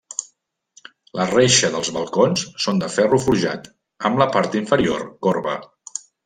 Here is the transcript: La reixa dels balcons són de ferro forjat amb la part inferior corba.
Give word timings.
La 1.19 1.27
reixa 1.31 1.69
dels 1.75 1.91
balcons 1.97 2.45
són 2.65 2.81
de 2.85 2.89
ferro 2.95 3.19
forjat 3.27 3.69
amb 4.11 4.23
la 4.23 4.29
part 4.37 4.59
inferior 4.63 5.05
corba. 5.29 5.55